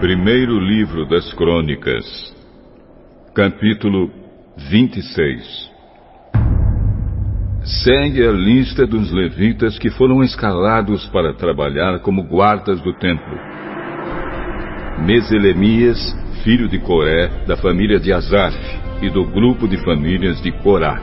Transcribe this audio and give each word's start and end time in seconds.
Primeiro 0.00 0.58
Livro 0.58 1.06
das 1.06 1.34
Crônicas, 1.34 2.34
capítulo 3.34 4.10
26 4.56 5.70
Segue 7.62 8.26
a 8.26 8.32
lista 8.32 8.86
dos 8.86 9.10
levitas 9.12 9.78
que 9.78 9.90
foram 9.90 10.22
escalados 10.22 11.06
para 11.08 11.34
trabalhar 11.34 11.98
como 12.00 12.22
guardas 12.22 12.80
do 12.80 12.94
templo. 12.94 13.38
Meselemias, 14.98 16.16
filho 16.42 16.68
de 16.68 16.78
Coré, 16.78 17.28
da 17.46 17.56
família 17.56 17.98
de 17.98 18.12
Asaf 18.12 18.56
e 19.02 19.10
do 19.10 19.24
grupo 19.24 19.66
de 19.66 19.76
famílias 19.84 20.40
de 20.42 20.52
Corá. 20.52 21.00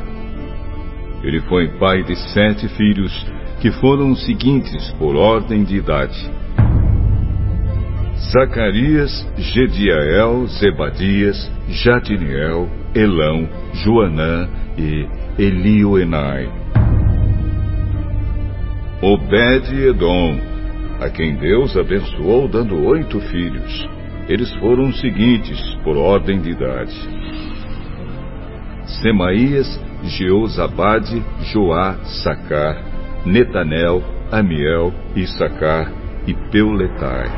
Ele 1.24 1.40
foi 1.42 1.68
pai 1.78 2.04
de 2.04 2.16
sete 2.16 2.68
filhos, 2.70 3.26
que 3.60 3.72
foram 3.72 4.12
os 4.12 4.26
seguintes 4.26 4.90
por 4.98 5.16
ordem 5.16 5.64
de 5.64 5.78
idade 5.78 6.42
Zacarias, 8.30 9.28
Gediael, 9.38 10.46
Zebadias, 10.48 11.52
Jadiniel, 11.68 12.70
Elão, 12.94 13.50
Joanã 13.74 14.48
e 14.78 15.08
Elioenai. 15.40 16.48
Obed-Edom, 19.02 20.40
a 21.02 21.10
quem 21.10 21.36
Deus 21.36 21.76
abençoou 21.76 22.48
dando 22.48 22.86
oito 22.86 23.20
filhos. 23.20 23.90
Eles 24.30 24.54
foram 24.58 24.90
os 24.90 25.00
seguintes, 25.02 25.60
por 25.84 25.98
ordem 25.98 26.40
de 26.40 26.52
idade. 26.52 26.94
Semaías, 29.02 29.68
Jeozabade, 30.04 31.24
Joá, 31.52 31.96
Sacar, 32.24 32.84
Netanel, 33.26 34.04
Amiel, 34.32 34.94
Issacar 35.16 35.92
e 36.28 36.36
Peuletai. 36.52 37.30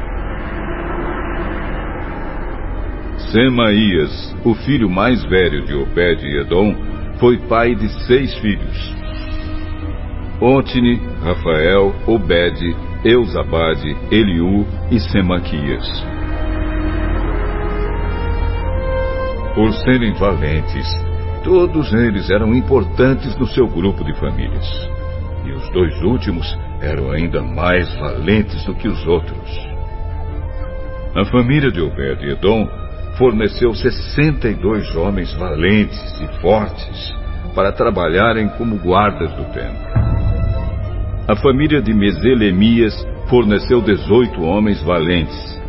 Semaías, 3.31 4.35
o 4.43 4.53
filho 4.53 4.89
mais 4.89 5.23
velho 5.23 5.65
de 5.65 5.73
Obed 5.73 6.21
e 6.21 6.41
Edom, 6.41 6.75
foi 7.17 7.37
pai 7.47 7.73
de 7.75 7.87
seis 8.05 8.35
filhos. 8.39 9.02
Otni, 10.41 10.99
Rafael, 11.21 11.93
Obed, 12.07 12.75
Eusabade, 13.05 13.95
Eliú 14.11 14.65
e 14.89 14.99
Semaquias. 14.99 15.87
Por 19.55 19.71
serem 19.73 20.13
valentes, 20.13 20.87
todos 21.43 21.93
eles 21.93 22.29
eram 22.29 22.53
importantes 22.55 23.35
no 23.37 23.45
seu 23.47 23.67
grupo 23.67 24.03
de 24.03 24.13
famílias. 24.15 24.89
E 25.45 25.51
os 25.51 25.69
dois 25.69 26.01
últimos 26.01 26.57
eram 26.81 27.11
ainda 27.11 27.41
mais 27.41 27.93
valentes 27.95 28.65
do 28.65 28.73
que 28.73 28.87
os 28.87 29.05
outros. 29.05 29.73
A 31.15 31.25
família 31.25 31.71
de 31.71 31.79
Obed 31.79 32.25
e 32.25 32.31
Edom 32.31 32.67
forneceu 33.17 33.73
62 33.75 34.95
homens 34.95 35.31
valentes 35.35 36.19
e 36.19 36.41
fortes 36.41 37.13
para 37.53 37.71
trabalharem 37.71 38.49
como 38.57 38.77
guardas 38.77 39.31
do 39.33 39.45
templo. 39.53 40.02
A 41.25 41.37
família 41.37 41.81
de 41.81 41.93
Meselemias 41.93 42.93
forneceu 43.29 43.81
18 43.81 44.43
homens 44.43 44.83
valentes. 44.83 45.61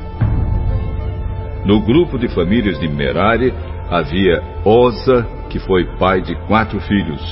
No 1.64 1.80
grupo 1.80 2.18
de 2.18 2.26
famílias 2.26 2.80
de 2.80 2.88
Merari 2.88 3.54
havia 3.88 4.42
Osa, 4.64 5.24
que 5.48 5.60
foi 5.60 5.84
pai 5.96 6.20
de 6.22 6.34
quatro 6.48 6.80
filhos. 6.80 7.22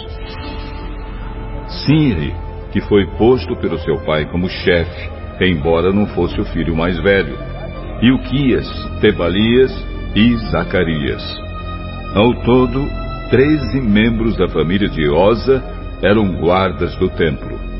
Sinri, 1.84 2.32
que 2.70 2.80
foi 2.82 3.06
posto 3.18 3.56
pelo 3.56 3.76
seu 3.80 3.98
pai 4.04 4.24
como 4.26 4.48
chefe, 4.48 5.10
embora 5.40 5.92
não 5.92 6.06
fosse 6.06 6.40
o 6.40 6.44
filho 6.44 6.76
mais 6.76 6.96
velho. 7.00 7.36
Ilquias, 8.00 8.68
Tebalias 9.00 9.72
e 10.14 10.36
Zacarias. 10.52 11.24
Ao 12.14 12.32
todo, 12.44 12.86
treze 13.30 13.80
membros 13.80 14.36
da 14.36 14.48
família 14.48 14.88
de 14.88 15.08
Osa 15.08 15.60
eram 16.00 16.36
guardas 16.36 16.94
do 16.96 17.08
templo. 17.08 17.71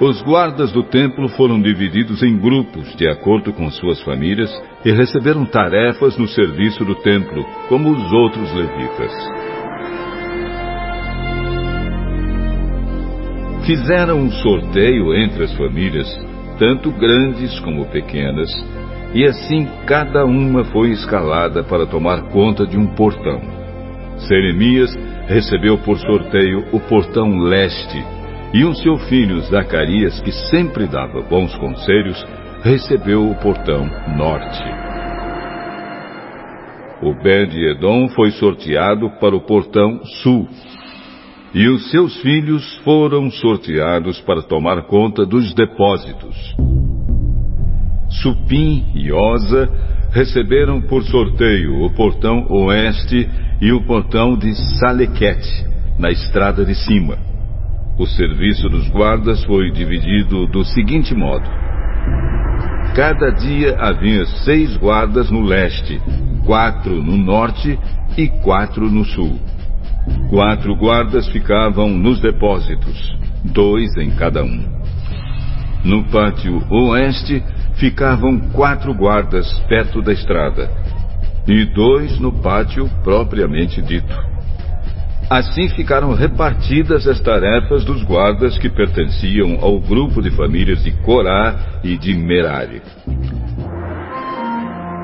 Os 0.00 0.22
guardas 0.22 0.70
do 0.70 0.84
templo 0.84 1.28
foram 1.30 1.60
divididos 1.60 2.22
em 2.22 2.38
grupos 2.38 2.94
de 2.94 3.08
acordo 3.08 3.52
com 3.52 3.68
suas 3.68 4.00
famílias 4.02 4.48
e 4.84 4.92
receberam 4.92 5.44
tarefas 5.44 6.16
no 6.16 6.28
serviço 6.28 6.84
do 6.84 6.94
templo, 6.94 7.44
como 7.68 7.90
os 7.90 8.12
outros 8.12 8.52
levitas. 8.54 9.12
Fizeram 13.66 14.20
um 14.20 14.30
sorteio 14.30 15.12
entre 15.16 15.42
as 15.42 15.52
famílias, 15.54 16.08
tanto 16.60 16.92
grandes 16.92 17.58
como 17.58 17.84
pequenas, 17.86 18.48
e 19.12 19.24
assim 19.24 19.66
cada 19.84 20.24
uma 20.24 20.62
foi 20.66 20.90
escalada 20.90 21.64
para 21.64 21.86
tomar 21.86 22.22
conta 22.30 22.64
de 22.64 22.78
um 22.78 22.86
portão. 22.94 23.40
Seremias 24.28 24.94
recebeu 25.26 25.76
por 25.78 25.98
sorteio 25.98 26.64
o 26.72 26.78
portão 26.78 27.36
leste, 27.40 28.00
e 28.52 28.64
o 28.64 28.74
seu 28.74 28.96
filho 28.96 29.40
Zacarias, 29.42 30.20
que 30.20 30.32
sempre 30.32 30.86
dava 30.86 31.20
bons 31.22 31.54
conselhos, 31.56 32.24
recebeu 32.62 33.30
o 33.30 33.34
portão 33.36 33.86
norte. 34.16 34.64
O 37.02 37.14
Ben-Edom 37.22 38.08
foi 38.08 38.30
sorteado 38.32 39.10
para 39.20 39.36
o 39.36 39.40
portão 39.40 40.04
sul, 40.22 40.48
e 41.54 41.68
os 41.68 41.90
seus 41.90 42.16
filhos 42.20 42.76
foram 42.84 43.30
sorteados 43.30 44.20
para 44.22 44.42
tomar 44.42 44.82
conta 44.86 45.24
dos 45.24 45.54
depósitos. 45.54 46.56
Supim 48.10 48.86
e 48.94 49.12
Osa 49.12 49.68
receberam 50.10 50.80
por 50.80 51.02
sorteio 51.04 51.84
o 51.84 51.90
portão 51.94 52.46
oeste 52.50 53.28
e 53.60 53.72
o 53.72 53.84
portão 53.84 54.36
de 54.36 54.54
Salequete, 54.78 55.66
na 55.98 56.10
estrada 56.10 56.64
de 56.64 56.74
cima. 56.74 57.27
O 57.98 58.06
serviço 58.06 58.68
dos 58.68 58.88
guardas 58.90 59.42
foi 59.44 59.72
dividido 59.72 60.46
do 60.46 60.64
seguinte 60.64 61.16
modo: 61.16 61.50
cada 62.94 63.30
dia 63.30 63.76
havia 63.76 64.24
seis 64.44 64.76
guardas 64.76 65.32
no 65.32 65.42
leste, 65.42 66.00
quatro 66.46 67.02
no 67.02 67.16
norte 67.16 67.76
e 68.16 68.28
quatro 68.28 68.88
no 68.88 69.04
sul. 69.04 69.36
Quatro 70.30 70.76
guardas 70.76 71.28
ficavam 71.30 71.88
nos 71.88 72.20
depósitos, 72.20 73.16
dois 73.42 73.94
em 73.96 74.10
cada 74.10 74.44
um. 74.44 74.64
No 75.84 76.04
pátio 76.04 76.62
oeste 76.70 77.42
ficavam 77.74 78.38
quatro 78.52 78.94
guardas 78.94 79.58
perto 79.68 80.00
da 80.00 80.12
estrada 80.12 80.70
e 81.48 81.64
dois 81.64 82.18
no 82.20 82.30
pátio 82.30 82.88
propriamente 83.02 83.82
dito. 83.82 84.37
Assim 85.30 85.68
ficaram 85.70 86.14
repartidas 86.14 87.06
as 87.06 87.20
tarefas 87.20 87.84
dos 87.84 88.02
guardas 88.02 88.56
que 88.56 88.70
pertenciam 88.70 89.58
ao 89.60 89.78
grupo 89.78 90.22
de 90.22 90.30
famílias 90.30 90.82
de 90.82 90.90
Corá 91.02 91.80
e 91.84 91.98
de 91.98 92.14
Merari. 92.14 92.80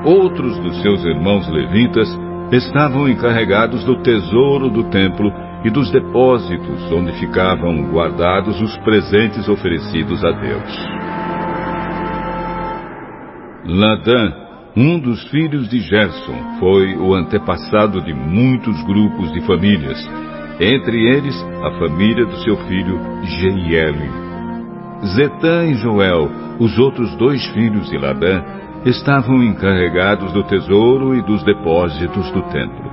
Outros 0.03 0.57
dos 0.59 0.81
seus 0.81 1.03
irmãos 1.05 1.47
levitas 1.47 2.07
estavam 2.51 3.07
encarregados 3.07 3.83
do 3.83 4.01
tesouro 4.01 4.69
do 4.69 4.85
templo 4.89 5.31
e 5.63 5.69
dos 5.69 5.91
depósitos 5.91 6.91
onde 6.91 7.11
ficavam 7.19 7.91
guardados 7.91 8.59
os 8.61 8.75
presentes 8.77 9.47
oferecidos 9.47 10.23
a 10.23 10.31
Deus. 10.31 10.87
Ladã, 13.67 14.44
um 14.75 14.99
dos 14.99 15.23
filhos 15.29 15.69
de 15.69 15.79
Gerson, 15.79 16.59
foi 16.59 16.97
o 16.97 17.13
antepassado 17.13 18.01
de 18.01 18.13
muitos 18.13 18.83
grupos 18.83 19.31
de 19.31 19.39
famílias, 19.45 19.97
entre 20.59 21.07
eles 21.07 21.35
a 21.63 21.71
família 21.79 22.25
do 22.25 22.35
seu 22.43 22.57
filho 22.67 22.99
Jeiele. 23.23 24.09
Zetã 25.15 25.65
e 25.65 25.75
Joel, 25.75 26.29
os 26.59 26.77
outros 26.77 27.15
dois 27.15 27.45
filhos 27.47 27.89
de 27.89 27.97
Ladã, 27.97 28.43
estavam 28.85 29.41
encarregados 29.41 30.33
do 30.33 30.43
tesouro 30.43 31.15
e 31.15 31.21
dos 31.21 31.43
depósitos 31.43 32.29
do 32.31 32.41
templo. 32.51 32.91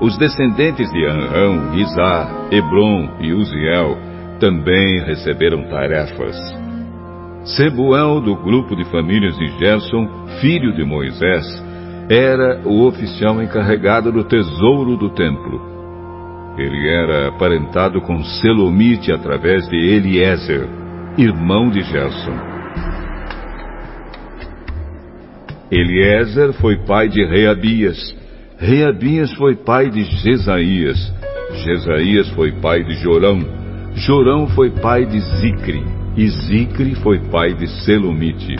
Os 0.00 0.16
descendentes 0.18 0.90
de 0.90 1.04
Anrão, 1.06 1.74
Izá, 1.74 2.48
Hebron 2.50 3.16
e 3.20 3.32
Uziel 3.32 3.98
também 4.40 5.00
receberam 5.00 5.62
tarefas. 5.64 6.36
Sebuel, 7.46 8.20
do 8.20 8.34
grupo 8.34 8.74
de 8.74 8.84
famílias 8.86 9.36
de 9.38 9.46
Gerson, 9.58 10.08
filho 10.40 10.74
de 10.74 10.84
Moisés, 10.84 11.46
era 12.10 12.60
o 12.64 12.84
oficial 12.86 13.40
encarregado 13.40 14.10
do 14.10 14.24
tesouro 14.24 14.96
do 14.96 15.10
templo. 15.10 15.60
Ele 16.58 16.88
era 16.88 17.28
aparentado 17.28 18.00
com 18.00 18.22
Selomite 18.24 19.12
através 19.12 19.68
de 19.68 19.76
Eliezer, 19.76 20.66
irmão 21.16 21.70
de 21.70 21.82
Gerson. 21.82 22.36
Eliezer 25.70 26.52
foi 26.54 26.76
pai 26.84 27.08
de 27.08 27.24
Reabias. 27.24 27.96
Reabias 28.58 29.32
foi 29.34 29.54
pai 29.54 29.88
de 29.88 30.02
Jesaías. 30.02 31.12
Jesaías 31.64 32.28
foi 32.30 32.52
pai 32.60 32.82
de 32.82 32.94
Jorão. 32.94 33.38
Jorão 33.94 34.48
foi 34.48 34.70
pai 34.70 35.06
de 35.06 35.20
Zicre. 35.20 35.95
E 36.16 36.28
Zicre 36.30 36.94
foi 37.02 37.18
pai 37.30 37.52
de 37.52 37.66
Selomite. 37.84 38.56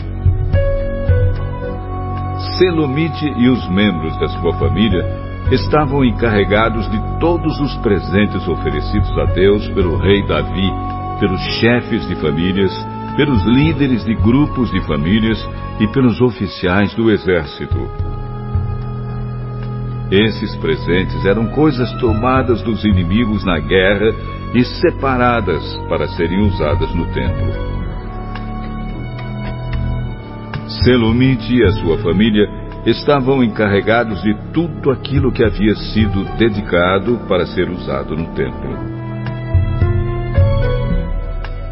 Selomite 2.59 3.25
e 3.25 3.49
os 3.49 3.67
membros 3.69 4.15
da 4.19 4.27
sua 4.27 4.53
família 4.59 5.03
estavam 5.51 6.05
encarregados 6.05 6.87
de 6.91 7.19
todos 7.19 7.59
os 7.59 7.75
presentes 7.77 8.47
oferecidos 8.47 9.09
a 9.17 9.25
Deus 9.33 9.67
pelo 9.69 9.97
rei 9.97 10.21
Davi, 10.27 10.69
pelos 11.19 11.41
chefes 11.59 12.07
de 12.07 12.15
famílias, 12.17 12.71
pelos 13.15 13.43
líderes 13.45 14.05
de 14.05 14.13
grupos 14.13 14.69
de 14.69 14.79
famílias 14.81 15.43
e 15.79 15.87
pelos 15.87 16.21
oficiais 16.21 16.93
do 16.93 17.09
exército. 17.09 17.89
Esses 20.11 20.55
presentes 20.57 21.25
eram 21.25 21.47
coisas 21.47 21.91
tomadas 21.93 22.61
dos 22.61 22.85
inimigos 22.85 23.43
na 23.43 23.57
guerra 23.57 24.36
e 24.53 24.63
separadas 24.63 25.63
para 25.89 26.07
serem 26.09 26.41
usadas 26.41 26.93
no 26.95 27.05
templo. 27.13 27.77
Selomite 30.83 31.55
e 31.55 31.63
a 31.63 31.71
sua 31.71 31.97
família 31.99 32.47
estavam 32.85 33.43
encarregados 33.43 34.21
de 34.21 34.33
tudo 34.53 34.91
aquilo 34.91 35.31
que 35.31 35.43
havia 35.43 35.75
sido 35.75 36.23
dedicado 36.37 37.19
para 37.27 37.45
ser 37.45 37.69
usado 37.69 38.15
no 38.15 38.33
templo. 38.33 38.97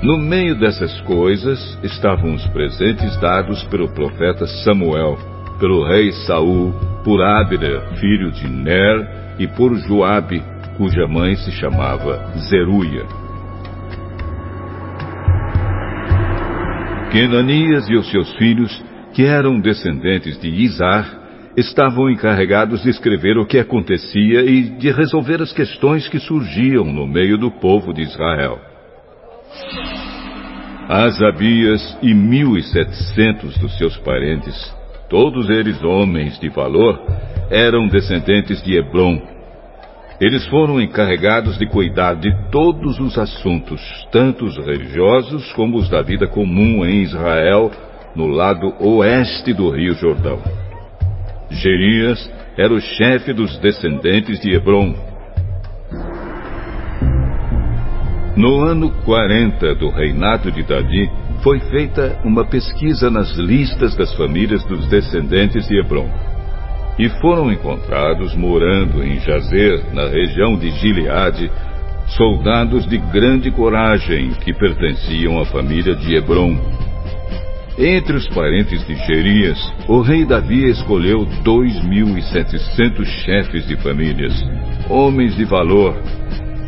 No 0.02 0.18
meio 0.18 0.60
dessas 0.60 1.02
coisas 1.02 1.80
estavam 1.82 2.36
os 2.36 2.46
presentes 2.48 3.18
dados 3.20 3.64
pelo 3.66 3.90
profeta 3.90 4.46
Samuel, 4.64 5.18
pelo 5.60 5.88
rei 5.88 6.12
Saul, 6.28 6.74
por 7.04 7.24
Abner, 7.24 7.82
filho 7.96 8.32
de 8.32 8.48
Ner, 8.48 9.36
e 9.40 9.48
por 9.48 9.76
Joabe, 9.76 10.44
cuja 10.78 11.08
mãe 11.08 11.36
se 11.36 11.52
chamava 11.52 12.32
Zeruia. 12.50 13.06
Kenanias 17.12 17.90
e 17.90 17.96
os 17.96 18.10
seus 18.12 18.34
filhos, 18.36 18.84
que 19.14 19.24
eram 19.24 19.60
descendentes 19.60 20.40
de 20.40 20.50
Isar, 20.50 21.26
estavam 21.56 22.10
encarregados 22.10 22.84
de 22.84 22.90
escrever 22.90 23.38
o 23.38 23.46
que 23.46 23.58
acontecia 23.58 24.42
e 24.42 24.64
de 24.64 24.92
resolver 24.92 25.42
as 25.42 25.54
questões 25.54 26.08
que 26.08 26.20
surgiam 26.20 26.84
no 26.86 27.08
meio 27.08 27.38
do 27.38 27.50
povo 27.50 27.94
de 27.94 28.02
Israel. 28.02 28.60
Asabias 30.90 31.98
e 32.02 32.14
mil 32.14 32.58
e 32.58 32.64
setecentos 32.64 33.58
dos 33.58 33.78
seus 33.78 33.98
parentes, 33.98 34.76
todos 35.10 35.50
eles 35.50 35.82
homens 35.84 36.38
de 36.40 36.50
valor, 36.50 37.02
eram 37.50 37.88
descendentes 37.88 38.62
de 38.62 38.78
Hebron. 38.78 39.35
Eles 40.20 40.48
foram 40.48 40.80
encarregados 40.80 41.58
de 41.58 41.68
cuidar 41.68 42.16
de 42.16 42.34
todos 42.50 43.00
os 43.00 43.18
assuntos, 43.18 43.82
tanto 44.12 44.46
os 44.46 44.58
religiosos 44.58 45.52
como 45.54 45.78
os 45.78 45.90
da 45.90 46.02
vida 46.02 46.28
comum 46.28 46.86
em 46.86 47.02
Israel, 47.02 47.72
no 48.16 48.28
lado 48.28 48.74
oeste 48.80 49.54
do 49.54 49.70
Rio 49.70 49.94
Jordão. 49.96 50.40
Gerias 51.50 52.32
era 52.58 52.74
o 52.74 52.80
chefe 52.80 53.34
dos 53.34 53.58
descendentes 53.60 54.40
de 54.40 54.54
Hebron, 54.54 54.96
No 58.36 58.60
ano 58.66 58.92
40 59.06 59.76
do 59.76 59.90
reinado 59.90 60.52
de 60.52 60.62
Davi, 60.64 61.10
foi 61.42 61.58
feita 61.72 62.20
uma 62.26 62.44
pesquisa 62.44 63.10
nas 63.10 63.34
listas 63.38 63.96
das 63.96 64.14
famílias 64.16 64.62
dos 64.66 64.90
descendentes 64.90 65.66
de 65.70 65.80
Hebron. 65.80 66.10
E 66.98 67.10
foram 67.20 67.52
encontrados 67.52 68.36
morando 68.36 69.04
em 69.04 69.20
Jazer, 69.20 69.94
na 69.94 70.08
região 70.08 70.58
de 70.58 70.70
Gileade, 70.72 71.52
soldados 72.08 72.88
de 72.88 72.98
grande 72.98 73.52
coragem 73.52 74.32
que 74.32 74.54
pertenciam 74.54 75.40
à 75.40 75.46
família 75.46 75.96
de 75.96 76.16
Hebron. 76.16 76.58
Entre 77.78 78.16
os 78.16 78.26
parentes 78.30 78.88
de 78.88 78.96
Gerias, 78.96 79.60
o 79.90 80.00
rei 80.00 80.24
Davi 80.24 80.70
escolheu 80.70 81.26
dois 81.44 81.84
mil 81.84 82.18
e 82.18 82.22
setecentos 82.22 83.08
chefes 83.26 83.68
de 83.68 83.76
famílias, 83.76 84.34
homens 84.90 85.36
de 85.36 85.44
valor, 85.44 85.94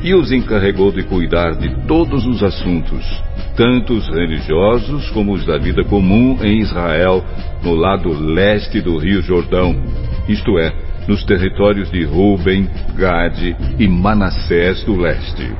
e 0.03 0.13
os 0.13 0.31
encarregou 0.33 0.91
de 0.91 1.03
cuidar 1.03 1.55
de 1.55 1.87
todos 1.87 2.25
os 2.25 2.43
assuntos, 2.43 3.05
tanto 3.55 3.93
os 3.93 4.07
religiosos 4.09 5.09
como 5.11 5.33
os 5.33 5.45
da 5.45 5.57
vida 5.57 5.83
comum 5.85 6.37
em 6.43 6.59
Israel, 6.59 7.23
no 7.63 7.73
lado 7.73 8.09
leste 8.09 8.81
do 8.81 8.97
Rio 8.97 9.21
Jordão, 9.21 9.75
isto 10.27 10.59
é, 10.59 10.73
nos 11.07 11.23
territórios 11.23 11.89
de 11.91 12.03
Ruben, 12.03 12.69
Gade 12.95 13.55
e 13.79 13.87
Manassés 13.87 14.83
do 14.83 14.95
leste. 14.95 15.51